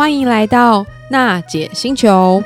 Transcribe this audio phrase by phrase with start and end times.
[0.00, 2.42] 欢迎来到娜姐星球。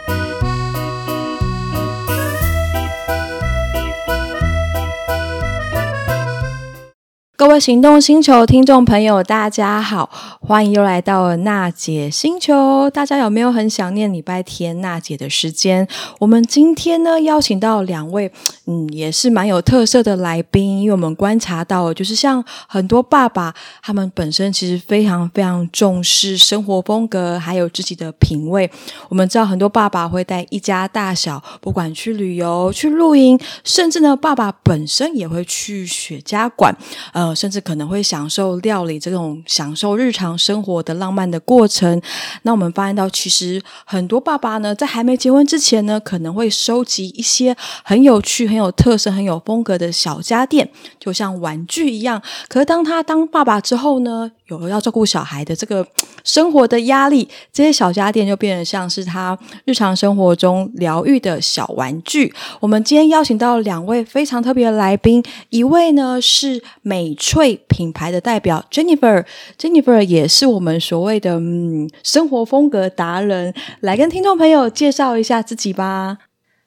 [7.36, 10.11] 各位行动星球听众朋友，大家好，
[10.46, 12.90] 欢迎又来到了娜姐星球。
[12.90, 15.88] 大家有没有很想念礼拜天娜姐的时间？
[16.18, 18.30] 我们今天呢，邀请到两位，
[18.66, 28.70] 嗯，也是蛮有特色的来宾，因为我们观察到，就是像很多爸爸，他们本身其实非常非常重视生活风格，还有自己的品味。
[29.08, 36.77] 我们知道很多爸爸会带一家大小，不管去旅游、去露营，甚至呢，爸爸本身也会去雪茄馆，
[37.14, 37.34] 呃。
[37.34, 42.01] 甚至可能会享受料理这种享受日常生活的浪漫的过程。
[42.42, 52.23] 那我们发现到，其实很多爸爸呢，在还没结婚之前呢，可能会收集一些很有趣、很有特色、很有风格的小家电，就像玩具一样。
[52.48, 55.87] 可是当他当爸爸之后呢，有了要照顾小孩的这个
[56.24, 62.34] 生活的压力，这些小家电就变得像是他日常生活中疗愈的小玩具。
[62.58, 76.19] 我们今天邀请到两位非常特别的来宾，一位呢是美翠品牌的代表 Jennifer，Jennifer 也是我们所谓的嗯生活风格达人，来跟听众朋友介绍一下自己吧。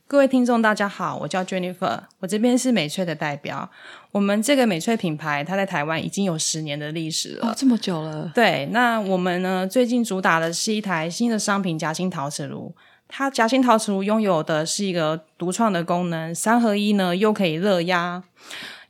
[0.09, 3.69] 各位听众，大家好，我叫 Jennifer，我这边是美翠的代表。
[4.11, 8.31] 我们这个美翠品牌，它在台湾已经有十年的历史了，哦，这么久了。
[8.33, 12.73] 对，那我们呢，最近主打的是一台新的商品——夹心陶瓷炉。
[13.07, 18.23] 它夹心陶瓷炉拥有的是一个独创的功能，三合一呢，又可以热压，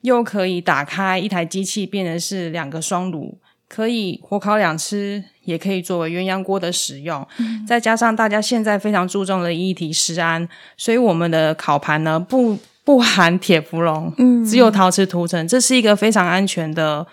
[0.02, 3.38] 又可以打开一台机器，变成是两个双炉。
[3.70, 7.28] 可以火烤两吃，也可以作为鸳鸯锅的使用。
[7.38, 7.66] 嗯。
[7.68, 12.58] 再加上大家现在非常注重的议题食安，所以我们的烤盘呢，不
[12.88, 17.06] 不含铁氟龙，嗯，只有陶瓷涂层，这是一个非常安全的。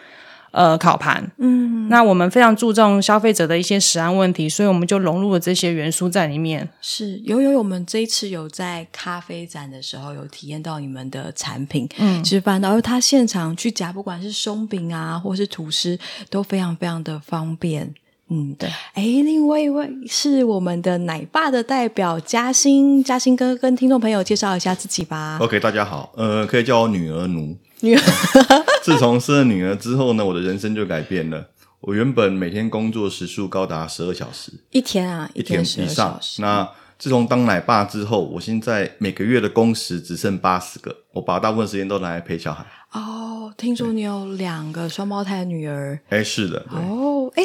[0.57, 6.69] 呃，烤盘，嗯，那我们非常注重消费者的一些食安问题，所以我们就融入了这些元素在里面。
[6.81, 15.99] 是，有有，我们这一次有在咖啡展的时候有体验到你们的产品，嗯，其实反倒是他现场去夹，不管是松饼啊，或是吐司，
[16.31, 17.93] 都非常非常的方便。
[18.31, 18.69] 嗯，对。
[18.95, 25.39] 哎，另外一位是我们的奶爸的代表嘉兴，嘉兴哥跟听众朋友介绍一下自己吧。
[25.41, 27.57] OK，大家好，呃，可以叫我女儿奴。
[27.81, 28.03] 女儿，
[28.83, 31.51] 自从生了女儿之后呢，我的人生就改变了。
[31.81, 36.19] 我原本每天工作时数高达十二小时，一天啊，一天以上。
[36.39, 36.67] 那
[36.99, 42.65] 自从当奶爸之后，我现在每个月的工时只剩八十个，我把大部分时间都拿来陪小孩。
[42.93, 45.99] 哦，听说你有两个双胞胎女儿？
[46.11, 46.65] 哎，是的。
[46.71, 47.43] 哦，哎，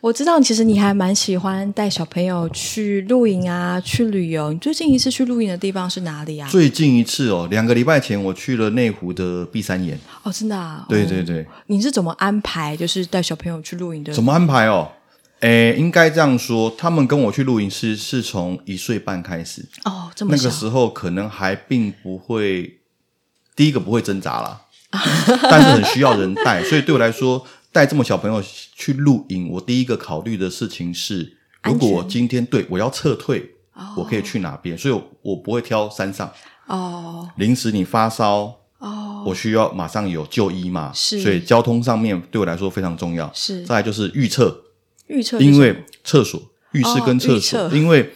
[0.00, 4.50] 我知道，其实你还蛮喜欢带小朋友去露营啊，去旅游。
[4.50, 6.48] 你最近一次去露营的地方是哪里啊？
[6.48, 9.98] 最近一次哦，两个礼拜前我去了内湖的碧山岩。
[10.22, 10.86] 哦，真的啊？
[10.88, 11.46] 对对对。
[11.66, 12.74] 你是怎么安排？
[12.74, 14.14] 就是带小朋友去露营的？
[14.14, 14.90] 怎么安排哦？
[15.40, 19.64] 诶，应该这样说，他们跟我去露营是是从一岁半开始。
[19.84, 20.34] 哦，这么。
[20.34, 22.80] 那个时候可能还并不会，
[23.54, 24.62] 第一个不会挣扎啦。
[25.50, 28.42] 但是很需要人带，所以对我来说，带这么小朋友
[28.74, 33.54] 去露营，我第一个考虑的事情是，如果我今天对我要撤退，
[33.98, 34.76] 我可以去哪边？
[34.78, 36.32] 所以我不会挑山上。
[36.66, 43.30] 哦，临时你发烧，哦，我需要马上有就医嘛，是，所以交通上面对我来说非常重要。
[43.34, 44.58] 是，再来就是预测，
[45.08, 46.40] 预测，因为厕所、
[46.72, 48.10] 浴室跟厕所，因为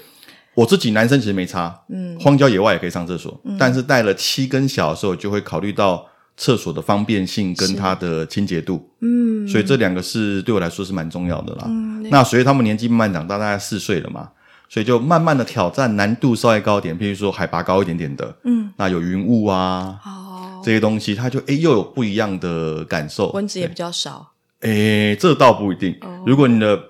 [0.54, 6.06] 我自己男生其实没差，嗯，荒郊野外也可以上厕所，但是带了七根小的时候，就会考虑到。
[6.34, 11.64] 厕所的方便性跟它的清洁度，嗯，所以这两个是对我来说是蛮重要的啦。
[11.66, 14.30] 嗯，那随着他们年纪慢慢长大，大概四岁了嘛，
[14.66, 24.32] 所以就慢慢的挑战难度稍微高一点，譬如说海拔高一点点的，嗯，那有云雾啊，哦，这些东西，它就诶又有不一样的感受，蚊子也比较少。
[24.62, 25.94] 诶，这倒不一定。
[26.00, 26.80] 哦，如果你的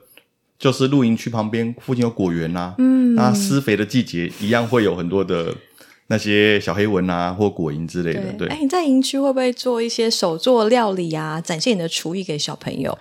[0.58, 5.54] 就是露营区旁边附近有果园啊，嗯，那施肥的季节一样会有很多的。
[6.08, 8.46] 那些小黑蚊啊，或果蝇之类的，对。
[8.48, 11.40] 哎，你在营区会不会做一些手作料理啊？
[11.40, 12.98] 展现你的厨艺给小朋友？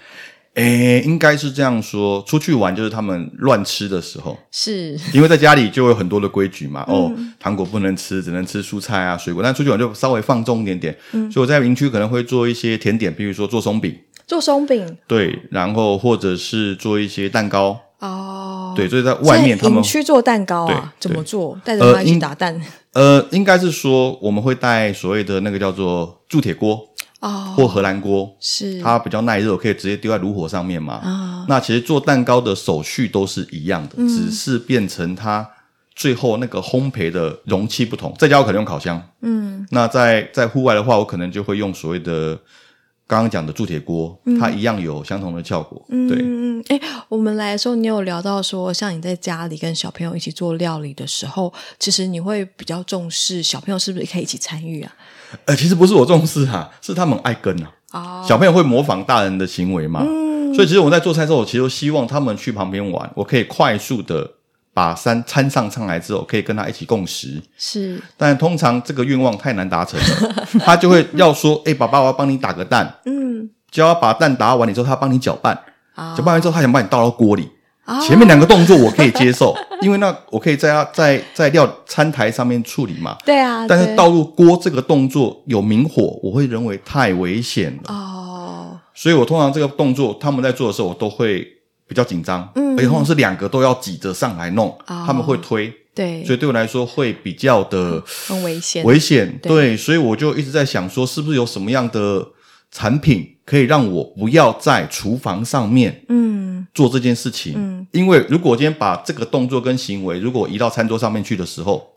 [0.54, 2.24] 哎，应该是这样说。
[2.26, 6.86] 出去玩就是他们乱吃的时候，是因为在家里就有很多的规矩嘛。
[6.88, 9.44] 嗯、哦，糖果不能吃，只能吃蔬菜啊、水果。
[9.44, 10.98] 但出去玩就稍微放纵一点点。
[11.12, 13.94] 嗯，所以我在营区可能会做一些甜点，比如说做松饼，
[14.32, 17.78] 做松饼，对，然后或者是做一些蛋糕。
[18.00, 20.94] 哦，对，所以在外面他们去做蛋糕啊？
[21.02, 21.60] 怎么做？
[21.66, 22.58] 带着他一起打蛋？
[22.94, 26.80] 呃，应该是说我们会带所谓的那个叫做铸铁锅
[27.20, 30.94] 哦，或荷兰锅，是它比较耐热，可以直接丢在炉火上面嘛。
[30.94, 35.46] 啊，那其实做蛋糕的手续都是一样的，只是变成它
[35.94, 38.16] 最后那个烘焙的容器不同。
[38.18, 42.40] 在家我可能用烤箱，嗯，那在在户外的话，我可能就会用所谓的。
[43.12, 45.86] 刚刚讲的铸铁锅，嗯、它一样有相同的效果。
[45.90, 46.80] 嗯、对，嗯，哎，
[47.10, 54.94] 我们来的时候，你有聊到说，像你在家里跟小朋友一起做料理的时候，其实你会比较重视小朋友是不是可以一起参与啊？
[55.44, 57.74] 呃，其实不是我重视哈、啊，是他们爱跟啊。
[57.92, 60.06] 哦，小朋友会模仿大人的行为嘛？
[60.08, 64.36] 嗯，所以其实我在做菜的时候，我其实希望他们去旁边玩，我可以快速的。
[64.74, 67.42] 把山餐上上来之后，可以跟他一起共食。
[67.58, 75.54] 是，但通常这个愿望太难达成了， 他就会要说：“哎、欸，爸爸，我要帮你打个蛋。”嗯，就要把蛋打完了之后，他帮你搅拌。
[75.96, 77.50] 哦、搅拌完之后，他想把你倒到锅里。
[77.86, 83.18] 哦、前面两个动作我可以接受， 因为那我可以在他在在料餐台上面处理嘛。
[83.26, 83.66] 对啊。
[83.68, 87.94] 但是倒入锅这个动作有明火，我会认为太危险了。
[87.94, 88.80] 哦。
[88.94, 91.46] 所以我通常这个动作他们在做的时候，我都会。
[91.92, 102.28] 比较紧张，嗯，而且通常是两个都要挤着上来弄，哦、他们会推，对，所以对我来说会比较的很危险，危险，对，所以我就一直在想说，是不是有什么样的
[102.72, 111.96] 产品可以让我不要在厨房上面，嗯，做这件事情，嗯，因为如果我今天把这个动作跟行为如果移到餐桌上面去的时候，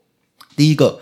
[0.57, 1.01] 第一个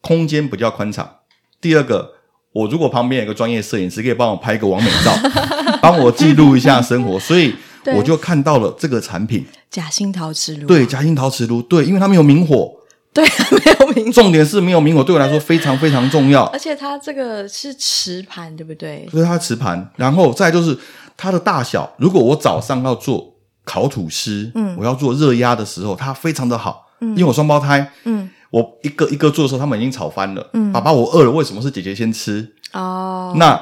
[0.00, 1.16] 空间比较宽敞，
[1.60, 2.14] 第二个。
[2.52, 5.16] 我如果旁边有一个专业摄影师，可以帮我拍一个完美照，
[5.80, 7.54] 帮我记录一下生活，所以
[7.96, 10.66] 我就看到了这个产品——假心陶瓷炉。
[10.66, 12.72] 对，假心陶瓷炉，对，因为它没有明火。
[13.12, 14.12] 对，没有明火。
[14.12, 16.44] 重点是没有明火，对我来说非常非常重要。
[16.46, 19.08] 而且它这个是瓷盘，对不对？
[19.10, 20.78] 所以它瓷盘，然后再就是
[21.16, 21.92] 它的大小。
[21.98, 23.34] 如果我早上要做
[23.64, 28.30] 烤吐司，嗯，我要做热压的时候，它非常的好，嗯，因为我双胞胎，嗯。
[28.50, 30.50] 我一个一个做的时候，他们已经吵翻了。
[30.54, 32.52] 嗯，爸爸，我饿了，为什么是姐姐先吃？
[32.72, 33.56] 哦，那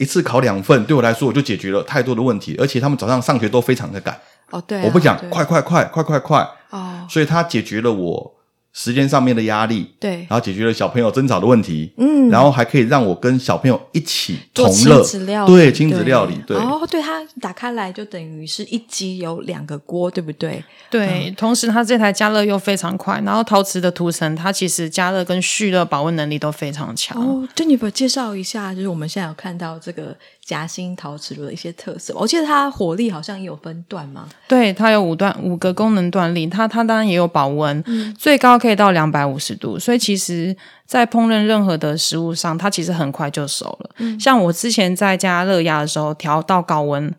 [0.00, 4.18] 一次考两份，对我来说，我就解决了太多的问题，而且他们早上上学都非常的赶。
[4.48, 6.48] 哦，对啊，我不讲，快快快快快快。
[6.70, 8.34] 哦，所以他解决了我。
[8.72, 20.62] 时间上面的压力，对，然后解决了小朋友争吵的问题，嗯，然后还可以让我跟小朋友一起同乐，做亲子料理，对，亲子料理，对，哦，对，它打开来就等于是一机有两个锅，对不对？
[20.88, 27.20] 对，嗯、同时它这台加热又非常快，然后陶瓷的涂层，它其实加热跟蓄热保温能力都非常强。
[27.20, 30.16] 哦，就你不介绍一下，就是我们现在有看到这个。
[30.50, 34.28] 夹心陶瓷炉的一些特色，我记得它火力好像也有分段吗？
[34.48, 36.44] 对，它有五段，五个功能段力。
[36.48, 39.78] 它它当然也有保温，嗯、最高可以到两百五十度。
[39.78, 43.90] 所以其实，在烹饪任何的食物上，它其实很快就熟了。
[43.98, 47.14] 嗯、像我之前在加热压的时候，调到高温，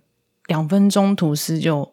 [0.48, 1.90] 两分钟吐司就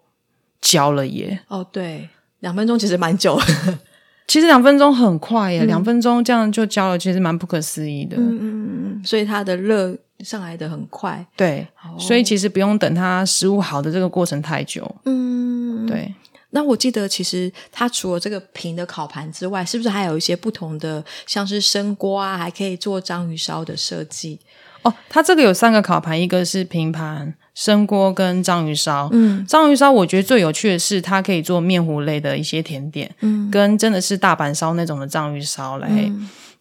[0.60, 1.38] 焦了耶。
[1.46, 2.08] 哦，对，
[2.40, 3.40] 两分钟其实蛮久。
[4.26, 8.16] 其实两分钟很快耶，两、嗯、分钟这样就焦了，其实蛮不可思议的。
[8.16, 9.96] 嗯嗯嗯，所以它的热。
[10.24, 14.90] 上来的很快，对，哦、所以其实不用等它食物好的这个过程太久。
[15.04, 16.14] 嗯，对。
[16.50, 24.40] 那我记得，其实它除了这个平的烤盘之外，是不是还有一些不同的，像是生锅啊，还可以做章鱼烧的设计？
[24.82, 29.10] 哦，它这个有三个烤盘，一个是平盘、生锅跟章鱼烧。
[29.12, 36.10] 嗯，章鱼烧我觉得最有趣的是，它可以做面糊类的一些甜点，嗯，跟真的是大阪烧那种的章鱼烧来。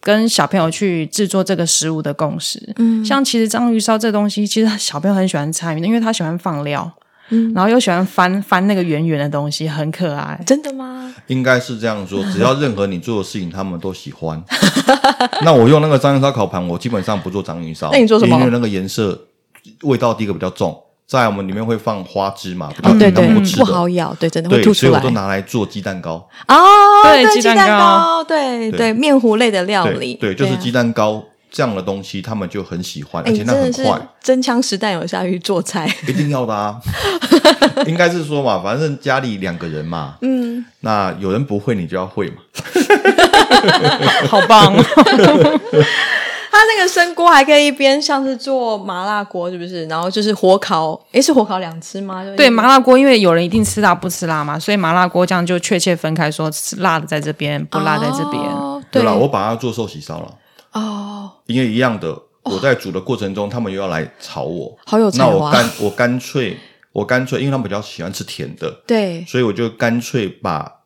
[0.00, 6.90] 跟小朋友去制作这个食物的共识，嗯，像其实章鱼烧这东西，其实小朋友很喜欢参与，因为他喜欢放料，
[7.30, 10.40] 嗯，然后又喜欢翻翻那个圆圆的东西，很可爱。
[10.46, 11.12] 真的吗？
[11.26, 14.42] 应该是这样说，只要任何你做的事情，他们都喜欢。
[15.44, 18.38] 那我用那个章鱼烧烤盘，我基本上不做章鱼烧，那你做什么？
[18.38, 19.26] 因为那个颜色
[19.82, 20.80] 味道第一个比较重。
[21.08, 22.70] 在我们里面会放花枝嘛？
[22.82, 24.90] 哦，对对，不好咬，对，真的会吐出来。
[24.90, 26.28] 所以我都拿来做鸡蛋糕。
[26.46, 26.54] 哦，
[27.02, 33.98] 对，鸡蛋糕，对对，面糊类的料理，对，就是鸡蛋糕这样的东西，他们就很喜欢，而且那很快。
[34.22, 36.76] 真枪实弹有下去做菜， 一定要的啊！
[37.88, 42.34] 应该是说嘛，反正家里两个人嘛，嗯，那有人不会，你就要会嘛。
[44.28, 44.74] 好棒。
[46.58, 49.86] 它那个生锅还可以一边像是做麻辣锅，是不是？
[49.86, 52.24] 然后就是火烤，诶，是火烤两次吗？
[52.36, 58.42] 对，麻辣锅，因为有人一定吃辣不吃辣嘛，所以麻辣锅这样就确切分开说，吃辣的在这边，不辣在这边。
[58.42, 60.34] 哦、对了，我把它做寿喜烧了。
[60.72, 62.12] 哦，因为一样的，
[62.42, 65.30] 我在煮的过程中，哦、他们又要来炒我，好有才华。
[65.30, 66.56] 那我干，我干脆，
[66.90, 70.77] 我干脆，因为他们比较喜欢吃甜的，对，所以我就干脆把。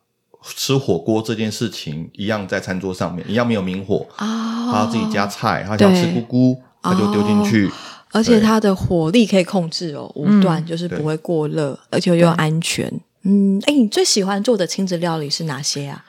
[0.55, 7.71] 吃火锅这件事情一样，在餐桌上面一样没有明火啊，哦、他要自己加菜，他想吃咕咕，他就丢进去，哦、
[8.11, 12.91] 而且它的火力可以控制哦，五段、嗯、就是不会过热，而且又安全。
[13.23, 16.03] 嗯，哎，你最喜欢做的亲子料理是哪些啊？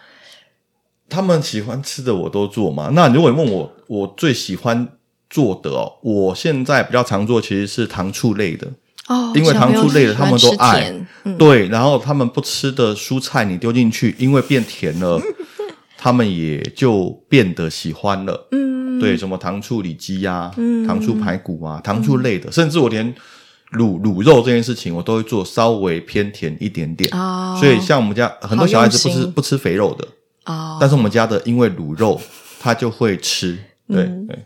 [1.09, 2.91] 他们喜欢吃的我都做嘛。
[2.93, 4.88] 那如果你问我，我最喜欢
[5.31, 8.69] 做的哦，我现在比较常做其实是糖醋类的。
[9.08, 10.92] 哦，因为糖醋类的他们都爱，
[11.25, 15.20] 嗯、对，然后他们不吃的蔬菜你丢进去，因为变甜了，
[15.99, 18.49] 他们也就变得喜欢了。
[18.52, 23.14] 嗯，对，什么糖醋里脊啊，嗯，糖醋排骨啊，糖醋类的，甚至我连
[23.73, 27.11] 卤卤肉这件事情，我都会做稍微偏甜一点点。
[27.12, 30.08] 哦，所以像我们家很多小孩子不吃不吃肥肉的，
[30.46, 32.20] 哦，但是我们家的因为卤肉，
[32.58, 33.58] 他就会吃。
[33.87, 34.38] 对对，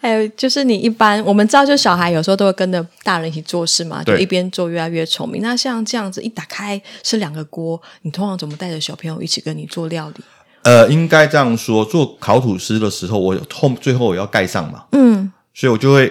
[0.00, 5.42] 还有就是你一般我们知道，就小孩有时候都会跟着大人一起做事嘛，就一边做越来越聪明。
[5.42, 10.24] 那像这样子一打开是两个锅，你通常怎么带着小朋友一起跟你做料理？
[10.62, 16.10] 呃，应该这样说，做烤吐司的时候，我后最后我要盖上嘛，嗯，所以我就会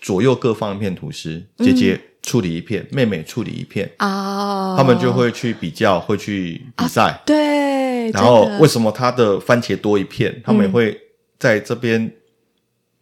[0.00, 10.98] 左右各放一片吐司，姐姐处理一片，嗯、妹妹处理一片啊，他们就会去比较，会去比赛，啊、对，然后为什么他的番茄多一片，他们也会。
[11.38, 12.10] 在这边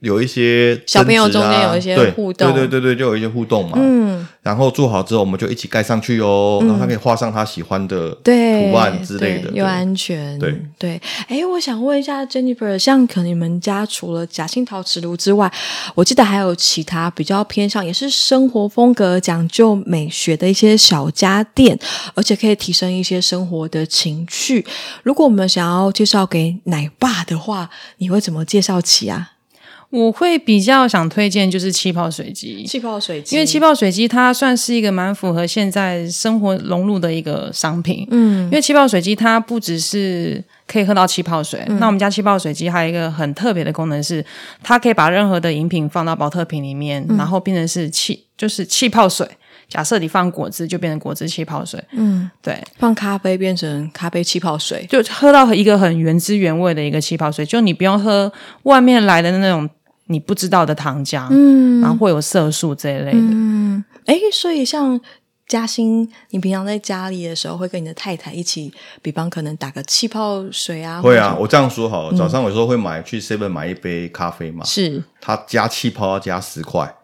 [0.04, 3.78] 有一些、啊、小朋友中间有一些互动，对对对对，就有一些互动嘛。
[3.80, 6.58] 嗯，然后做好之后，我们就一起盖上去哦。
[6.62, 10.38] 嗯、然后他可以画上他喜欢的图案之类的，又安全。
[10.38, 15.50] 对对，哎，我想问一下 Jennifer，像可能你们家除了假性陶瓷炉之外，
[15.94, 21.78] 我记得还有其他比较偏向也是生活风格讲究美学的一些小家电，
[22.14, 24.64] 而且可以提升一些生活的情趣。
[25.02, 29.30] 如果我们想要介绍给奶爸的话，你会怎么介绍起啊？
[29.94, 38.04] 我会比较想推荐就是气泡水机，气泡水机，因为气泡水机它算是一个蛮符合现在生活融入的一个商品。
[38.10, 44.24] 嗯，因为气泡水机它不只是可以喝到气泡水，嗯、那我们家气泡水机还有一个很特别的功能是，
[44.64, 49.24] 它可以把任何的饮品放到保特瓶里面，嗯、然后变成是气，就是气泡水。
[49.68, 51.80] 假设你放果汁，就变成果汁气泡水。
[51.92, 58.32] 嗯，对，放咖啡变成咖啡气泡水，就喝到一个很原汁原味的一个气泡水，就你不用喝
[58.64, 59.70] 外面来的那种。
[60.06, 65.00] 你不知道的糖浆，嗯，然后会有色素这一类的，嗯，哎，所以像
[65.46, 71.00] 嘉欣，你平常在家里的时候，会跟你的太太一起，比方可能打个气泡水啊？
[71.00, 76.94] 会啊，我这样说好了，早上有时候会买去 Seven 买一杯咖啡嘛，是，他加气泡要加十块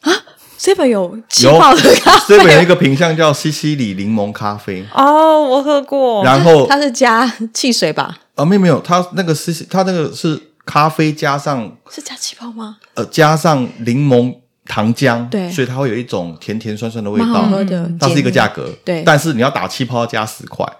[0.00, 0.12] 啊
[0.58, 8.18] ？Seven 有气泡的咖啡，Seven 有一个品相叫西西里柠檬咖啡哦，我喝过，然后它是加汽水吧？
[8.34, 10.47] 啊，没有没有，它那个是它那个是。
[10.68, 12.76] 咖啡加上是加气泡吗？
[12.92, 14.34] 呃，加上柠檬
[14.66, 17.24] 糖浆，对，所以它会有一种甜甜酸酸的味道。
[17.24, 19.02] 蛮好喝的，它是一个价格，对。
[19.02, 20.70] 但是你要打气泡要加十块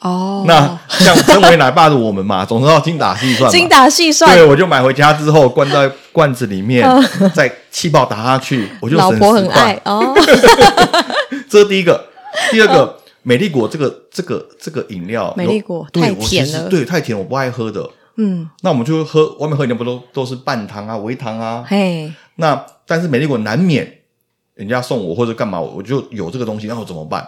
[0.00, 0.44] 哦。
[0.46, 4.30] 那像身为奶爸的我们嘛， 总是要精打细算，精打细算。
[4.36, 6.86] 对，我就买回家之后灌在罐子里面，
[7.32, 9.26] 再气泡打下去，我就省十块。
[9.26, 10.14] 老婆很爱哦。
[11.48, 12.04] 这是第一个，
[12.50, 17.88] 第二个美丽果这个这个这个饮料，美丽果太甜了，对，太甜，我不爱喝的。
[18.16, 21.64] 嗯，那我们就喝外面喝饮料不都都是半糖啊、微糖啊？
[21.66, 24.00] 嘿，那但是美丽果难免
[24.54, 27.26] 人家送我或者干嘛，我就有这个东西，那我怎么办？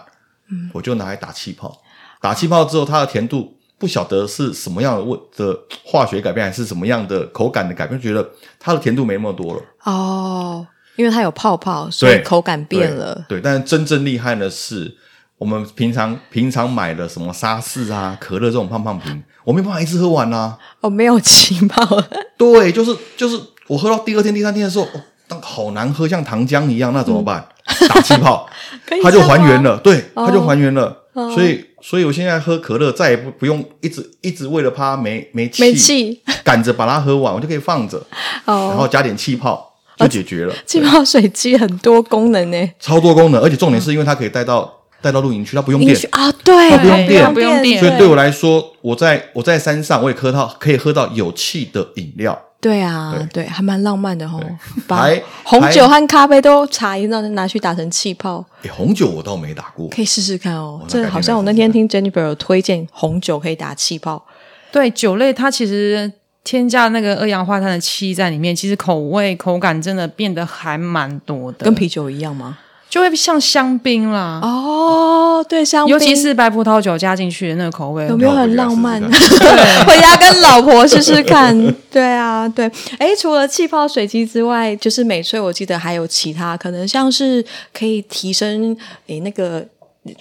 [0.51, 1.81] 嗯，我就拿来打气泡，
[2.21, 9.61] 打气泡之后，它的甜度不晓得是什么样的味的化学改变，还是什么样的口感的改变，觉得它的甜度没那么多了。
[9.83, 13.15] 哦，因为它有泡泡，所以口感变了。
[13.27, 14.97] 对，对，但是真正厉害的是。
[15.39, 20.57] 我们平常平常买的什么沙士啊、可乐这种胖胖瓶，我没办法一次喝完呐、啊。
[20.81, 21.85] 哦，没有气泡。
[22.37, 27.45] 对，就是就是，我喝到第二天、第三天的时候，哦，当好难喝，像糖浆一样，那怎么办？
[27.65, 28.47] 嗯、打气泡，
[29.03, 29.77] 它就还原了。
[29.77, 30.97] 对，它就还原了。
[31.13, 37.97] 哦、所以，所以我现在喝可乐再也不不用一直一直为了怕没没气，没气赶着把它喝完，我就可以放着，
[38.45, 40.53] 哦、然后加点气泡就解决了。
[40.65, 44.79] 气泡水机很多功能呢，超多功能，而且重点是因为它可以带到。
[45.03, 47.79] 带到露营区，它不用电啊，对，它不用电，不用电。
[47.79, 52.41] 所以对我来说，我在我在山上，我也喝到可以喝到有气的饮料。
[52.61, 54.39] 对啊，对，还蛮浪漫的吼。
[54.87, 55.09] 把
[55.43, 58.45] 红酒和咖啡都茶一样的拿去打成气泡。
[58.61, 60.81] 诶，红酒我倒没打过，可以试试看哦。
[60.87, 64.25] 这好像我那天听 Jennifer 有推荐红酒可以打气泡。
[64.71, 66.09] 对，酒类它其实
[66.45, 72.57] 添加那个二氧化碳的气在里面，其实口味口感真的变得还蛮多的，跟啤酒一样吗？
[72.93, 79.01] 就会像香槟啦，哦，对，香槟，尤其是白葡萄酒加进去的那个口味，有没有很浪漫？
[79.87, 81.57] 回家跟老婆试试看。
[81.89, 89.65] 对啊，对，哎，除了气泡水机之外，就是美翠，我记得还有其他，可能像是可以提升诶那个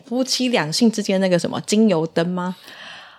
[0.09, 2.57] 夫妻两性之间那个什么精油灯吗？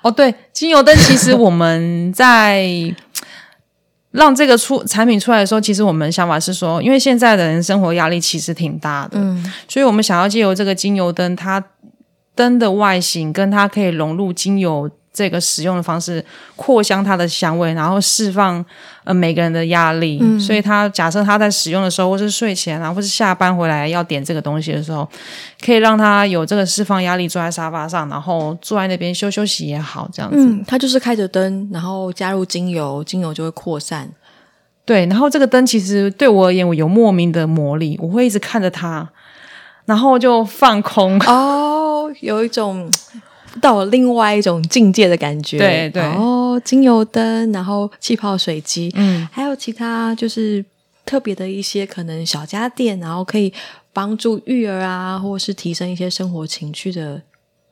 [0.01, 2.91] 哦，对，精油灯，其实我们在。
[4.13, 11.63] 让这个出产品出来的时候，其实我们的想法是说，因为现在的人生活压力其实挺大的，嗯，所以我们想要借由这个精油灯，它
[12.33, 14.89] 灯的外形跟它可以融入精油。
[15.13, 18.65] 这个使用的方式扩香它的香味，然后释放
[19.03, 20.17] 呃每个人的压力。
[20.19, 25.07] 嗯、所以他假设他在使用的时候，或是睡前啊，或是下班回来要点这个东西的时候，
[25.63, 30.37] 可以让他有这个释放压力，坐在沙发上，然后坐在那边休休息也好，这样子。
[30.37, 34.09] 嗯，他就是开着灯，然后加入精油，精油就会扩散。
[34.85, 39.07] 对，然后这个灯其实对我而言，我有莫名的魔力，我会一直看着它，
[39.85, 41.17] 然后就放空。
[41.19, 42.91] 哦，有一种
[43.61, 45.57] 到了另外一种境界的感觉。
[45.57, 46.03] 对对。
[46.03, 50.63] 哦，精油灯，然后气泡水机，嗯，还有其他就是
[51.05, 53.53] 特别的一些可能小家电，然后可以
[53.91, 57.21] 帮助育儿啊，或是提升一些生活情趣的。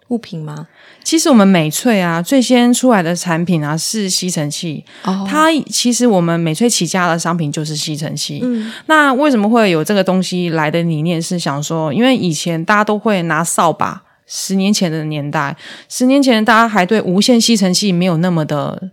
[0.10, 0.68] 物品吗？
[1.06, 4.84] 其实我们美翠啊，最先出来的产品啊是吸尘器。
[5.06, 8.42] 哦，它其实我们美翠起家的商品就是吸尘器。
[8.44, 11.22] 嗯，那为什么会有这个东西来的理念？
[11.22, 15.54] 是想说，因为以前大家都会拿扫把，十年前的年代，
[15.90, 18.90] 十年前大家还对无线吸尘器没有那么的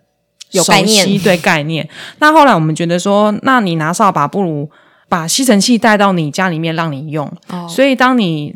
[0.51, 1.89] 有概念，对概念。
[2.19, 4.69] 那后来我们觉得说，那你拿扫把不如
[5.09, 7.33] 把吸尘器带到你家里面让你用。
[7.51, 8.53] 哦，所以当你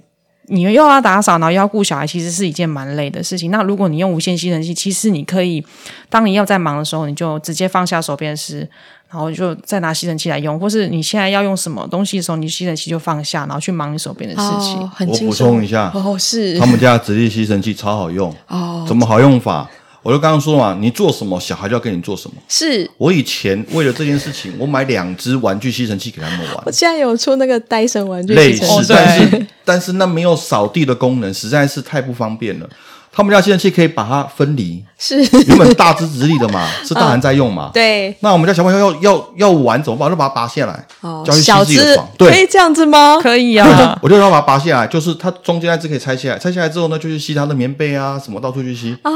[0.48, 3.52] 你又要打扫，然后又要顾小孩，其实是一件蛮累的事情。
[3.52, 5.64] 那如果你用无线吸尘器，其实你可以，
[6.10, 8.68] 当你要在忙的时候，你就直接放下手边的事，
[9.12, 14.78] 然后就再拿吸尘器来用，或是你现在要用什么东西的时候，你吸尘器就放下，然后去忙你手边的事情。
[14.78, 19.68] 哦、很我补充一下，哦，是他们家的直立吸尘器超好用哦，怎么好用法？
[20.02, 22.34] 我就刚刚说嘛，你做什么，小孩就要跟你做什么。
[22.48, 26.62] 是我以前为了这件事情，我买两只玩具吸尘器给他们玩。
[26.66, 32.68] 我现在有出那个戴森玩具类似，但是但是那没有扫地的功能，实在是太不方便了。
[33.14, 37.70] 他们家吸尘器可以把它分离，是原本大支直立的嘛， 是大人在用嘛？
[37.74, 38.16] 对。
[38.20, 40.08] 那我们家小朋友要要要玩怎么办？
[40.08, 42.08] 就把它拔下来，哦，交去吸自己的床。
[42.16, 43.18] 对，可以这样子吗？
[43.22, 43.96] 可以啊。
[44.00, 49.10] 我就让把它拔下来，就是它中间那只可以拆下来，拆下来之后呢，就去吸它的棉被啊，什么到处去吸啊，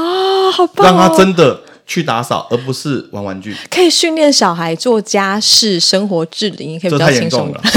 [0.51, 0.85] 好棒！
[0.85, 3.55] 让它真的去打扫，而不是玩玩具。
[3.69, 7.61] 可以训练小孩做家事、生活自理，你可以比较轻松了。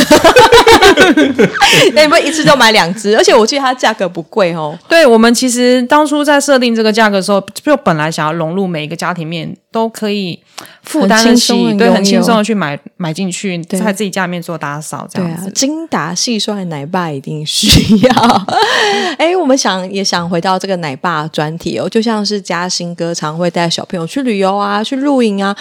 [1.95, 4.77] 那你们一次就买两只，而且我记得它价格不贵哦。
[4.89, 10.39] 对，我们其实当初在设定这个价格的时候，就本来想要融入每一个家庭面都可以
[10.83, 15.47] 负担得起，对，很轻松的去买买进去，在自己家里面做打扫这样子。
[15.47, 18.47] 啊、精打细算的奶爸一定需要。
[19.17, 25.57] 哎，我们想也想回到这个奶爸专题哦，就像是嘉兴哥常会带小朋友去旅游啊，去露营啊，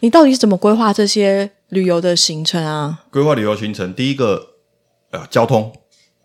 [0.00, 3.04] 你到底是怎么规划这些旅游的行程啊？
[3.10, 4.50] 规划旅游行程，第一个。
[5.10, 5.72] 呃，交通，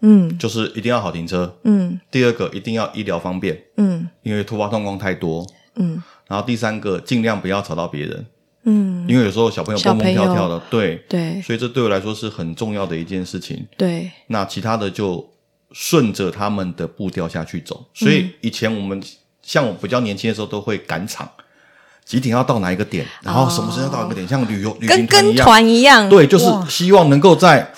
[0.01, 1.99] 嗯，就是一定要好停车，嗯。
[2.09, 6.01] 第二个，一定要医疗方便，嗯，因为突发状况太多，嗯。
[6.27, 8.25] 然后第三个，尽量不要吵到别人，
[8.63, 14.09] 嗯，因为有时候小朋友蹦蹦跳跳的，对对，所以这对我来说是很重要的一件事情，对。
[14.25, 15.29] 那其他的就
[15.71, 17.85] 顺着他们的步调下去走。
[17.93, 18.99] 所以以前我们
[19.43, 21.29] 像我比较年轻的时候，都会赶场，
[22.09, 27.71] 几点要到哪一个点，然后什么时候到一个点，像旅游旅行跟跟团一样，对，就是希望能够在。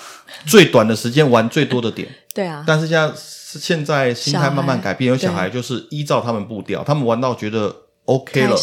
[0.44, 2.64] 最短的时间玩最多的点， 对啊。
[2.66, 7.72] 但是现在现在心态慢慢改变，有小孩就是依照他们步调，他们玩到觉得
[8.06, 8.56] OK 了，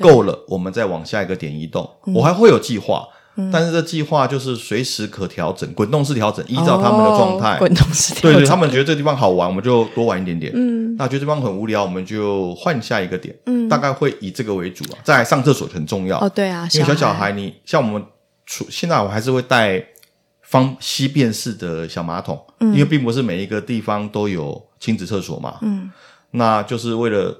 [0.00, 1.88] 够了，我们再往下一个点移动。
[2.14, 3.08] 我还会有计划，
[3.52, 7.58] 但是这计划就是随时可调整，滚动式调整，依照他们的状态。
[7.58, 8.32] 滚动式调整。
[8.32, 10.52] 对对，他们觉得这地方好玩，我们就多玩一点点。
[10.54, 10.96] 嗯。
[10.96, 13.34] 那觉得这地方很无聊，我们就换下一个点。
[13.46, 13.68] 嗯。
[13.68, 14.98] 大概会以这个为主啊。
[15.02, 18.04] 再来上厕所很重要哦，对啊，因为小小孩你像我们
[18.46, 19.84] 出现在我还是会带。
[20.46, 25.90] 方吸便式的小马桶，嗯，因为并不是每一个地方都有亲子厕所嘛，嗯，
[26.32, 27.34] 那就是为了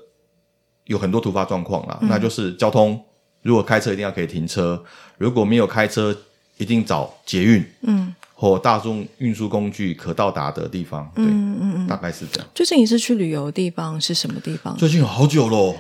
[0.87, 3.01] 有很多突发状况啦，嗯，那就是交通，
[3.45, 4.83] 如果开车一定要可以停车，
[5.19, 6.17] 如果没有开车，
[6.57, 12.49] 一定找捷运，嗯，或大众运输工具可到达的地方，对，嗯嗯嗯，大概是这样。
[12.55, 14.77] 最近一次去旅游的地方是什么地方？
[14.77, 15.77] 最近有好久咯，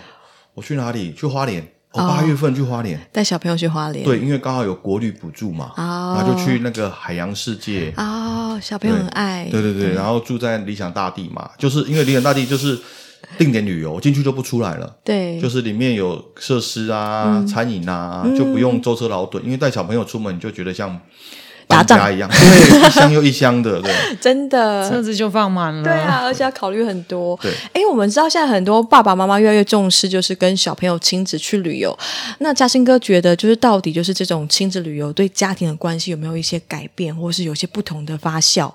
[0.54, 1.12] 我去哪里？
[1.14, 1.66] 去花莲。
[1.96, 4.04] 八、哦、月份去花莲，带小朋友去花莲。
[4.04, 7.94] 对，因为刚好有国旅补助嘛，哦、然后就去那个海洋世界。
[7.96, 9.48] 哦，小朋友很爱。
[9.48, 12.76] 对对对，对，然后住在理想大地嘛，就是因为理想大地就是
[13.38, 14.96] 定点旅游，进去就不出来了。
[15.04, 19.42] 对，就是里面有设施啊、嗯、餐饮啊，嗯、就不用舟车劳顿。
[19.44, 21.00] 因为带小朋友出门，你就觉得像。
[21.66, 25.82] 打家一样， 对，一箱又一箱的，对， 真的，车子就放满了。
[25.82, 27.34] 对啊，而且要考虑很多。
[27.40, 31.98] 对，哎，我们知道现在很多爸爸妈妈越来越重视，就是跟小朋友亲子去旅游。
[32.40, 38.70] 那嘉兴哥觉得，就是到底就是这种亲子旅游对家庭的关系有没有一些改变，或是有些不同的发酵？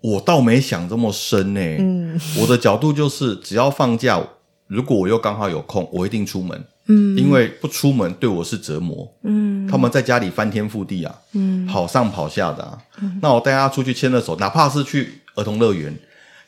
[0.00, 1.60] 我倒没想这么深呢。
[1.60, 4.20] 嗯，我的角度就是，只要放假，
[4.66, 6.64] 如果我又刚好有空，我一定出门。
[6.86, 9.06] 嗯，因为不出门对我是折磨。
[9.22, 12.78] 嗯，他们在家里翻天覆地啊，嗯，跑上跑下的啊。
[13.00, 15.96] 嗯，那我带他出去牵了手，哪怕是去儿童乐园，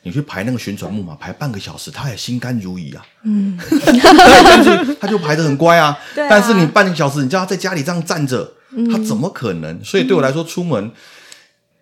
[0.01, 3.05] 你去排那个旋转木马，排半个小时，他也心甘如饴啊。
[3.23, 3.57] 嗯，
[4.99, 5.97] 他就排的 很乖啊。
[6.15, 8.51] 但是你半个小时，你叫他在家里这样站着，
[8.91, 9.81] 他怎么可能？
[9.81, 10.91] 所以对我来说，出门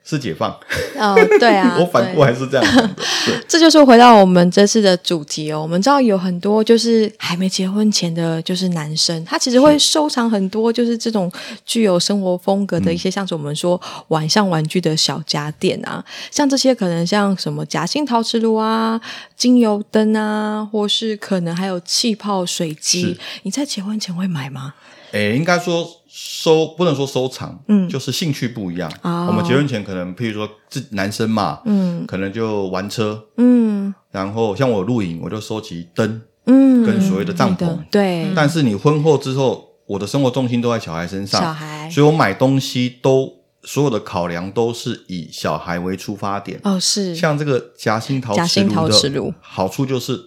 [0.04, 0.50] 是解放。
[0.98, 2.96] 哦，对啊， 我反过来是这样
[3.48, 5.62] 这就是回到我们这次的主题哦。
[5.62, 11.32] 我们知道有很多就是还没结婚前的，就是男生，他其实会收藏很多就是这种
[11.66, 19.00] 具有生活风格的一些，嗯、像是我们说玩像玩具的小家电啊，像这些可能像什么夹心陶瓷炉啊、
[19.38, 23.18] 精油灯啊，或是可能还有气泡水机。
[23.44, 24.74] 你在结婚前会买吗？
[25.12, 28.92] 诶，应该说收不能说收藏，嗯，就是兴趣不一样。
[29.02, 38.28] 哦、我们结婚前可能，譬如说这男生嘛，嗯，可能就玩车，嗯，然后像我露营，我就收集灯，嗯，跟所谓的帐篷，对。
[38.36, 43.32] 但是你婚后之后，我的生活重心都在小孩身上，小孩，所以我买东西都
[43.64, 46.60] 所有的考量都是以小孩为出发点。
[46.64, 47.16] 哦，是。
[47.16, 50.20] 像这个夹心陶瓷炉的好处就是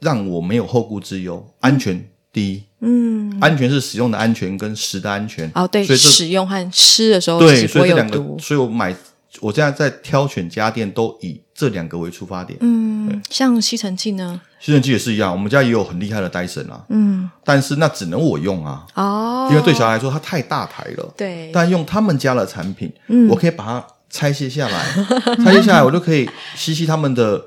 [0.00, 2.08] 让我没有后顾之忧，安全。
[2.36, 5.50] 第一，嗯，安全是使用的安全跟食的安全。
[5.54, 8.94] 哦，对，所以使用和吃的时候对，所以这两个，所以我买，
[9.40, 14.38] 我现在在挑选家电都以这两个为出发点，嗯，像吸尘器呢？
[14.60, 24.84] 吸尘器也是一样，我们家也有很厉害的戴森啊，嗯，但是那只能我用啊，哦，因为对小孩来说它太大台了，对，但用他们家的产品，嗯，我可以把它拆卸下来，
[25.42, 27.42] 拆卸下来我就可以吸吸他们的。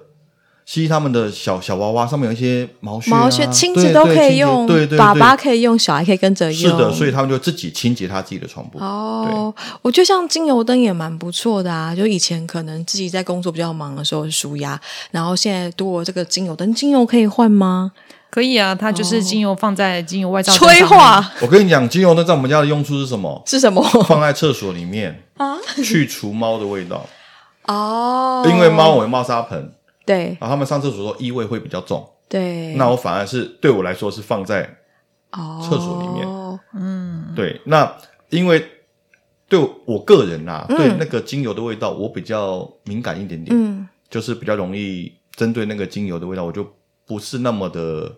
[0.70, 6.72] 吸他们的小小娃娃上面有一些毛屑、啊，毛屑亲子都可以用，对对，对，对，爸爸可以用，小孩可以跟着用。
[6.72, 8.78] 是的，所以他们就自己清洁他自己的床铺。
[8.78, 9.52] 哦，
[9.82, 11.96] 我觉得像精油灯也蛮不错的啊。
[11.96, 14.80] 就以前可能自己在工作比较忙的时候舒压，
[15.10, 17.92] 然后现在多了这个精油灯，精油可以换吗？
[18.30, 21.32] 可以啊，它就是精油放在精油外罩催化。
[21.42, 23.42] 我跟你讲，精油灯在我们家的用处是什么？
[23.48, 23.82] 是什么？
[24.08, 27.04] 放在厕所里面啊，去除猫的味道。
[27.66, 29.74] 哦，因为猫有猫砂盆。
[30.10, 32.04] 对，然后他们上厕所的时候异味会比较重。
[32.28, 34.64] 对，那我反而是对我来说是放在
[35.62, 36.28] 厕所里面。
[36.28, 37.96] 哦，嗯，对，那
[38.32, 38.66] 因为
[39.48, 46.66] 对我个人啊，嗯、对那个精油的味道我比较敏感一点点，嗯，就是比较容易针对那个精油的味道，我就
[47.06, 48.12] 不是那么的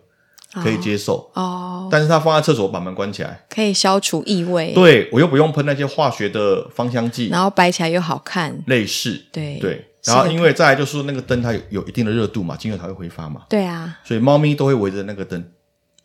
[0.54, 1.30] 可以接受。
[1.34, 4.72] 哦，但是它放在厕所，把门关起来，可以消除异味。
[4.74, 8.62] 对，我又不用喷那些化学的芳香剂，然后摆起来又好看。
[8.66, 9.88] 类似，对对。
[10.04, 13.42] 然后，因为再来就是说，那个灯它有有一定的热度嘛，精油才会挥发嘛。
[13.48, 15.40] 对啊，所以猫咪都会围着那个灯。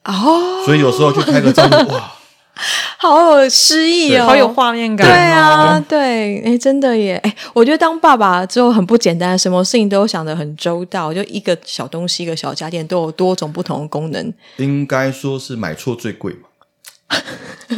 [0.03, 2.11] 哦，所以有时候去拍个照，哇，
[2.99, 5.07] 好有诗意哦，好有画面感。
[5.07, 14.33] 对啊，对，哎，真的耶，哎，我觉得当爸爸之后很不简单，什么事情都想得很周到，就一个小东西，一个小家电都有多种不同的功能。
[14.57, 17.19] 应该说是买错最贵嘛。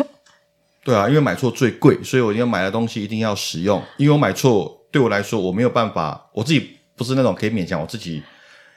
[0.84, 4.76] 对啊，因为买错最贵，所以我今天买的东西一定要实用，因为我买错。
[4.92, 8.24] 对我来说，我没有办法，我自己不是那种可以勉强我自己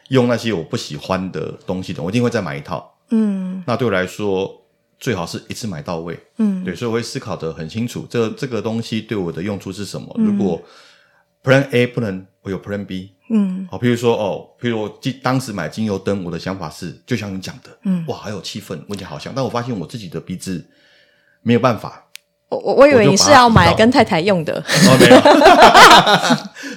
[0.08, 2.94] 用那些我不喜欢的东西的，我一定会再买一套。
[3.10, 4.62] 嗯，那对我来说，
[4.98, 6.18] 最好是一次买到位。
[6.38, 10.14] 嗯，对，所以我会思考的很清楚，这个、这个东西对我的用处是什么。
[10.18, 10.62] 嗯、如果
[11.42, 13.12] Plan A 不能，我有 Plan B。
[13.30, 20.64] 嗯，好，譬如说哦，譬如我当时买精油灯，我的想法是，就像你讲的，嗯，哇，好有气氛，闻起来好香，但我发现我自己的鼻子
[21.42, 22.06] 没有办法。
[22.56, 25.16] 我我以为你是要买跟太太用的，哦，没有，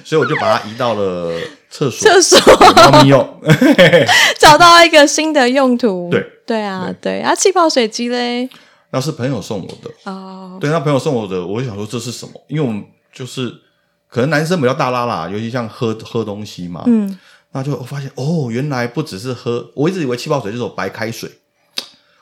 [0.04, 1.32] 所以我就把它移到了
[1.70, 2.56] 厕所，厕所。
[2.56, 3.40] 给猫咪用，
[4.38, 6.08] 找到一个新的用途。
[6.10, 6.24] 对。
[6.46, 7.20] 对啊，对。
[7.20, 8.48] 啊，气泡水机嘞，
[8.90, 9.90] 那是朋友送我的。
[10.10, 10.56] 哦。
[10.60, 12.32] 对，那朋友送我的，我就想说这是什么？
[12.48, 13.52] 因为我们就是
[14.08, 17.18] 可能男生比较大拉啦，尤其像喝喝东西嘛，嗯，
[17.52, 21.28] 那就发现哦，原来不只是喝，我一直以为气泡水就是白开水。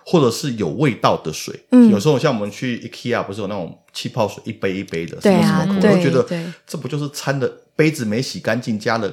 [0.04, 6.26] 或者是有味道的水，嗯，有时候像我们去 IKEA 不是有那种气泡水一杯一杯的，对啊，我就觉得
[6.66, 9.12] 这不就是掺的杯子没洗干净加了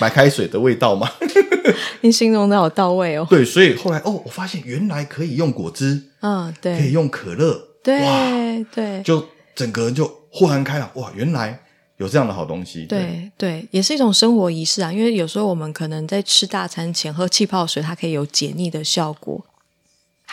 [0.00, 1.08] 白开水的味道吗？
[2.02, 3.26] 你形容的好到位哦。
[3.30, 9.24] 对，所以后来哦，我发现原来可以用果汁，嗯，对，可以用可乐，对，哇，对，就
[9.54, 11.56] 整个人就豁然开朗，哇，原来
[11.98, 14.92] 有这样的好东西，对对，也是一种生活仪式啊。
[14.92, 19.44] 因为有时候我们可能在吃大餐前喝气泡水，它可以有解腻的效果。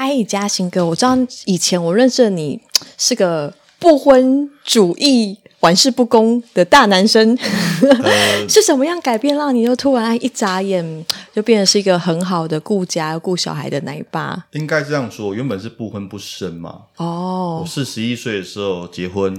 [0.02, 2.58] 嗨，嘉兴哥，我知道以前我认识的你
[2.98, 7.38] 是个不婚主义、玩世不恭的大男生，
[8.02, 14.46] 呃、是什么样改变让你又突然一眨眼 就变成是一个很好的顾家、顾小孩的奶爸？
[14.52, 16.84] 应该这样说，原本是不婚不生嘛。
[16.96, 19.36] 哦，我四十一岁的时候结婚，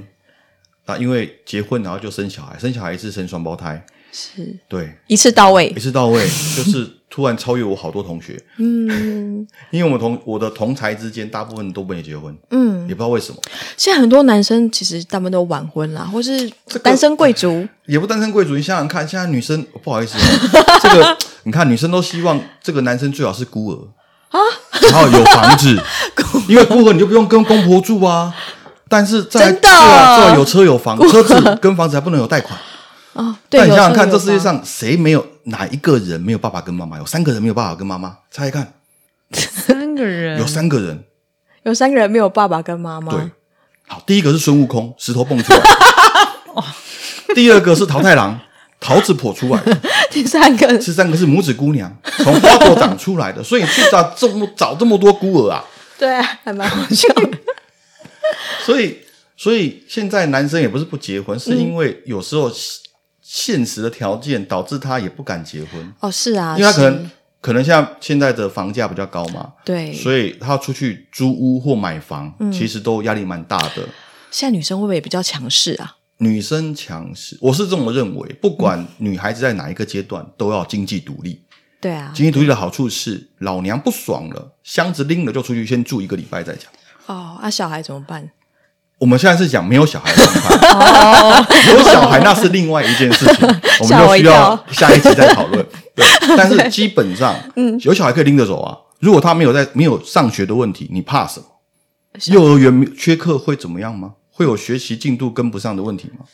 [0.85, 6.21] 那因为结婚然后就生小孩，生小孩一次生双胞胎，是对，一次到位，一次到位，
[6.55, 7.00] 就是。
[7.11, 13.39] 突然超越我好多同学，嗯，因为我们同我的同才之间大部分都没结婚，嗯，也不知道为什么。
[13.77, 16.49] 现在很多男生其实大部分都晚婚啦，或是
[16.83, 18.55] 单身贵族，这个，也不单身贵族。
[18.55, 20.17] 你想想看，现在女生不好意思，
[20.81, 23.89] 这个你看女生都希望这个男生最好是孤儿。
[24.31, 24.39] 啊，
[24.83, 25.77] 然后有房子，
[26.49, 28.33] 因为孤儿你就不用跟公婆住啊。
[28.89, 29.61] 但是在真的？
[29.63, 32.57] 对啊，最好有车有房，车子跟房子还不能有贷款。
[33.13, 36.99] 哦，对，但你想想看，这世界上谁没有哪一个人没有爸爸跟妈妈？
[36.99, 38.75] 有三个人没有爸爸跟妈妈，猜猜看，
[39.33, 41.05] 三个人有三个人。
[41.63, 43.13] 有三个人没有爸爸跟妈妈。
[43.13, 43.31] 对，
[43.87, 45.61] 好，第一个是孙悟空，石头蹦出来。
[47.35, 48.41] 第二个是桃太郎，
[48.81, 49.63] 桃子破出来。
[50.11, 53.45] 第三个第三个是拇指姑娘，从花朵长出来的。
[53.45, 55.65] 所以你去找这么找这么多孤儿啊？
[55.99, 57.39] 对啊，还蛮好笑的。
[58.65, 58.99] 所以，
[59.37, 62.51] 所以现在男生也不是不结婚，是因为有时候
[63.33, 65.95] 现实的条件导致他也不敢结婚。
[66.01, 73.89] 哦，是啊，因为他可能可能像现在的房价比较高嘛，对，所以他要出去租屋或买房，其实都压力蛮大的。
[74.33, 75.99] 现在女生会不会也比较强势啊？
[76.19, 78.33] 女生强势，我是这么认为。
[78.41, 81.41] 不管女孩子在哪一个阶段，都要经济独立。
[81.81, 86.65] 对啊，经济独立的好处是，老娘不爽了，箱子拎了就出去，先住一个礼拜再讲。
[87.07, 88.29] 哦，那、啊、小孩怎么办？
[89.01, 93.49] 我们现在是讲没有小孩的状态， 哦、有小孩那是另外一件事情，
[93.81, 95.67] 我们就需要下一集再讨论。
[95.97, 96.05] 对，
[96.37, 98.77] 但是基本上，嗯，有小孩可以拎着走啊。
[98.99, 101.47] 如果他没有在没有上学的问题，你怕什么？
[102.27, 104.13] 幼儿园缺课会怎么样吗？
[104.31, 106.27] 会有学习进度跟不上的问题吗？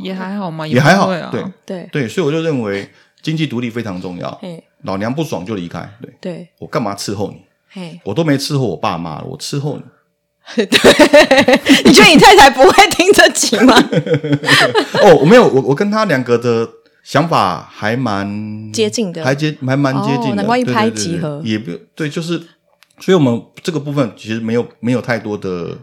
[0.00, 1.08] 也还好嘛，也还好。
[1.10, 2.88] 啊、对对对，所以我就认为
[3.20, 4.40] 经济独立非常重要。
[4.84, 5.80] 老娘不爽就离开。
[6.00, 7.38] 对对，我干嘛伺候你？
[7.74, 9.82] 嘿我都没伺候我爸妈了，我伺候你。
[10.56, 10.66] 对，
[11.84, 13.74] 你觉得你太太不会听这集吗？
[15.02, 16.68] 哦，我没有，我我跟他两个的
[17.02, 21.40] 想法还蛮接近的，还接还蛮接近的，难怪一拍即合。
[21.44, 22.38] 也不对，就是，
[23.00, 25.78] 所以我们这个部分其实没有没有太多的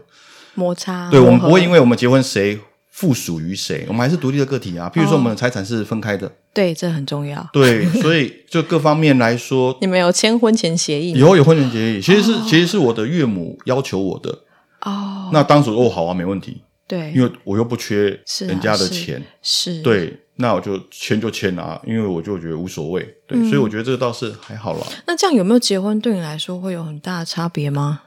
[0.54, 1.08] 摩擦。
[1.10, 2.58] 对，我们不会因为我们结婚谁
[2.90, 4.90] 附属于谁，我们还是独立的个体啊。
[4.94, 7.48] 譬如说，我们的财产是分开的，对，这很重要。
[7.52, 11.12] 对，所以就各方面来说，你们有签婚前协议？
[11.12, 14.40] 以后有婚前协议，其实是其实是我的岳母要求我的。
[14.82, 16.62] 哦，那当时哦，好啊，没问题。
[16.86, 24.84] 对，因为我又不缺人家的钱，是，是对，那我就签就签啊，因为我就觉得无所谓，对，嗯、所以我觉得这个倒是还好啦。
[25.06, 28.00] 那这样有没有结婚对你来说会有很大的差别吗？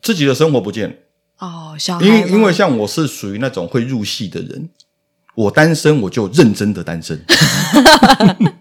[0.00, 1.00] 自己的生活不见。
[1.38, 4.68] 哦，小孩，因为因为像我是属于那种会入戏的人，
[5.34, 7.20] 我单身我就认真的单身，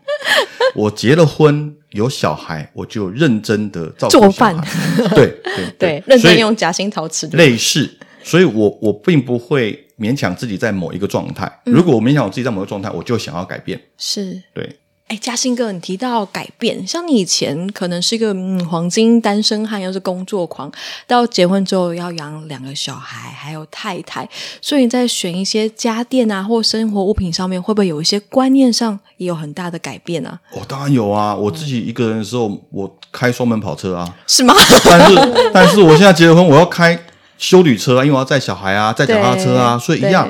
[0.76, 1.74] 我结了婚。
[1.92, 4.20] 有小孩，我就认真的照顾。
[4.20, 4.54] 做饭，
[5.16, 7.26] 对对对，认真用夹心陶瓷。
[7.28, 7.90] 类似，
[8.22, 11.50] 所以我我并不会勉强自己在某一个状态。
[11.66, 13.82] 嗯、如果我勉强我自己在某个状态，我就想要改变。
[13.98, 14.78] 是，对。
[15.08, 20.70] 哎，嘉兴哥，你提到改变，像你以前可能是一个嗯黄金单身汉，又是工作狂，
[21.08, 24.28] 到结婚之后要养两个小孩，还有太太，
[24.62, 30.38] 所以你在选一些家电啊或生活物品上面，会不会有一些观念上也有很大的改变啊？
[30.52, 34.54] 我、哦、当然有啊，我自己一个人的时候，我开双门跑车啊，是吗？
[34.84, 37.00] 但是但是我现在结了婚，我要开
[37.38, 40.30] 修旅车啊，因为我要载小孩啊，载脚踏车啊， 所以一样。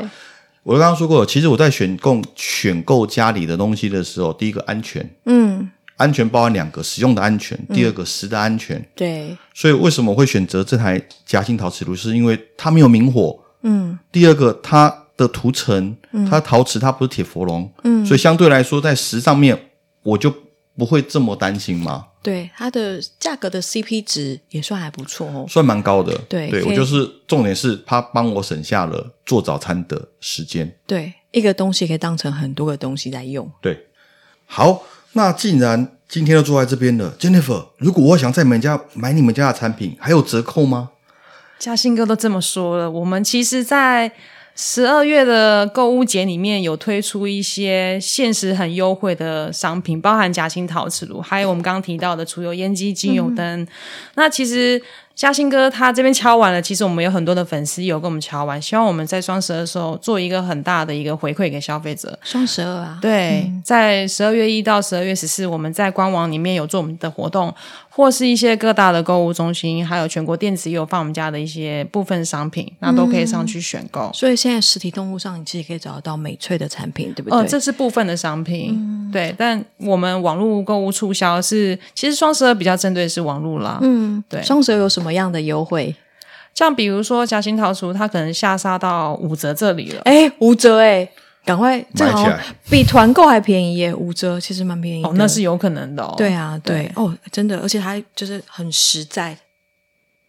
[0.68, 9.34] 我刚刚说过，其实我在选购选购家里的东西的时候，第一个安全，嗯，安全包含两个使用的安全，第二个食的安全，对。
[9.54, 11.96] 所以为什么我会选择这台夹心陶瓷炉？
[11.96, 13.98] 是因为它没有明火，嗯。
[14.12, 15.96] 第二个，它的涂层，
[16.30, 19.58] 它陶瓷它不是铁氟龙，嗯，所以相对来说在食上面
[20.04, 20.30] 我就
[20.78, 22.06] 不会这么担心吗。
[22.22, 26.16] 对，它的价格的 CP 值也算还不错哦，算蛮高的。
[26.30, 30.78] 对，对我就是重点是它帮我省下了做早餐的时间。
[30.86, 33.50] 对，一个东西可以当成很多个东西来用。
[33.62, 33.88] 对，
[34.46, 40.92] 好，那既然今天都坐在这边了，Jennifer，如果我想在你们家买你们家的产品，还有折扣吗？
[41.58, 44.12] 嘉兴哥都这么说了，我们其实，在。
[44.60, 53.62] 十二月的购物节里面有推出一些限时很优惠的商品，包含夹心陶瓷炉，还有我们刚刚提到的除油烟机、精油灯。
[53.62, 53.68] 嗯、
[54.16, 54.82] 那其实。
[55.18, 62.16] 嘉兴哥他这边敲完了，其实我们有很多的粉丝有跟我们敲完，希望我们在双十二的时候做一个很大的一个回馈给消费者。
[62.22, 67.52] 双十二啊，对，嗯、在十二月一到十二月十四，我们在官网里面有做我们的活动，
[67.98, 74.02] 或是一些各大的购物中心，还有全国电子也有放我们家的一些部分商品，那都可以上去选购。
[74.02, 77.40] 嗯、所以现在实体动物上，你其实可以找得到美翠的产品，对不对？
[77.40, 79.34] 哦，这是部分的商品，嗯、对。
[79.36, 83.80] 但我们网络购物促销是，其实双十二比较针对是网络啦。
[83.82, 84.44] 嗯，对。
[84.44, 85.12] 双十二有什么？
[85.18, 85.96] 样的优惠？
[86.54, 90.02] 像比如说夹心陶瓷，它可能下杀到五折这里了。
[90.04, 91.10] 哎，五折哎，
[91.48, 92.38] 赶快这好像，
[92.70, 93.96] 比团购还便宜耶！
[93.96, 95.08] 五折其实蛮便宜的。
[95.08, 96.14] 哦，那是有可能的哦。
[96.18, 99.38] 对啊，对，对哦，真的，而且它就是很实在。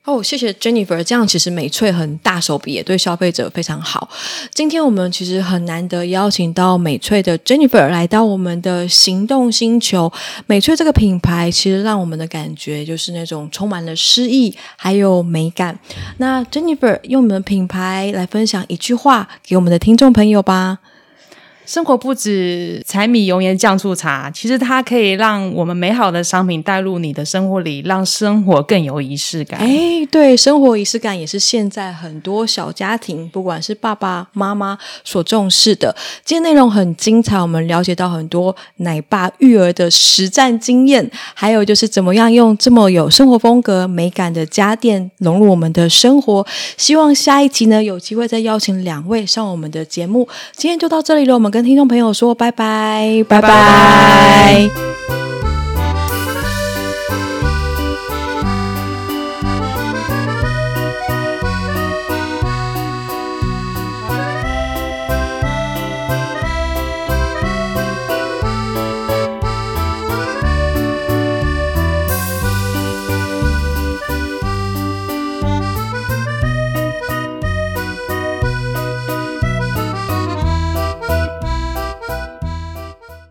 [0.04, 4.09] 哦，谢谢 Jennifer，这样其实美翠很大手笔，也对消费者非常好。
[4.54, 10.11] 今天我们其实很难得邀请到美翠的 Jennifer 来到我们的行动星球。
[10.46, 15.78] 美翠这个品牌其实让我们的感觉就是那种充满了诗意，还有美感。
[16.16, 20.78] 那 Jennifer 用我们的品牌来分享一句话给我们的听众朋友吧。
[21.68, 29.61] 生活不止柴米油盐酱醋茶，其实它可以让我们美好的商品带入你的生活里，让生活更有仪式感。
[29.61, 35.94] 哎，对，生活仪式感也是现在很多小家庭，不管是爸爸妈妈所重视的。
[36.24, 46.46] 今天内容很精彩，我们了解到很多奶爸育儿的实战经验，还有就是怎么样用这么有生活风格、美感的家电融入我们的生活。
[46.78, 50.26] 希望下一集呢，有机会再邀请两位上我们的节目。
[50.57, 51.57] 今天就到这里了，我们跟。
[51.58, 54.97] 跟听众朋友说拜拜，拜拜。